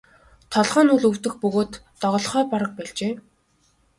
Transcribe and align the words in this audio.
Толгой 0.53 0.83
нь 0.85 0.93
үл 0.95 1.03
өвдөх 1.09 1.33
бөгөөд 1.41 1.71
доголохоо 2.01 2.43
бараг 2.51 2.71
больжээ. 2.77 3.13